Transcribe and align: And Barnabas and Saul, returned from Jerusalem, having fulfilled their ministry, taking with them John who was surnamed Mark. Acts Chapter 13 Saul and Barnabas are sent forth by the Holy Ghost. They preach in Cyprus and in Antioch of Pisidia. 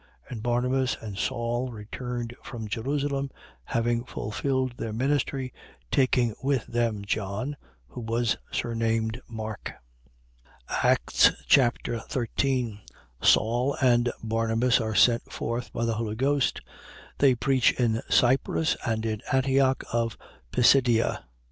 And 0.27 0.41
Barnabas 0.41 0.97
and 0.99 1.15
Saul, 1.15 1.71
returned 1.71 2.35
from 2.43 2.67
Jerusalem, 2.67 3.29
having 3.65 4.03
fulfilled 4.03 4.73
their 4.77 4.93
ministry, 4.93 5.53
taking 5.91 6.33
with 6.41 6.65
them 6.65 7.05
John 7.05 7.55
who 7.89 8.01
was 8.01 8.35
surnamed 8.51 9.21
Mark. 9.27 9.73
Acts 10.67 11.29
Chapter 11.45 11.99
13 11.99 12.79
Saul 13.21 13.75
and 13.79 14.11
Barnabas 14.23 14.81
are 14.81 14.95
sent 14.95 15.31
forth 15.31 15.71
by 15.71 15.85
the 15.85 15.93
Holy 15.93 16.15
Ghost. 16.15 16.61
They 17.19 17.35
preach 17.35 17.71
in 17.73 18.01
Cyprus 18.09 18.75
and 18.83 19.05
in 19.05 19.21
Antioch 19.31 19.83
of 19.93 20.17
Pisidia. 20.51 21.25